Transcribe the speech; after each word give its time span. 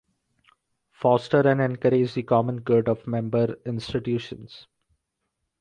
Foster 0.89 1.47
and 1.47 1.61
encourage 1.61 2.15
the 2.15 2.23
common 2.23 2.61
good 2.61 2.87
of 2.89 3.05
member 3.05 3.59
institutions. 3.67 4.65